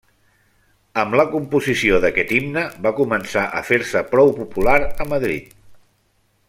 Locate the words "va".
2.87-2.95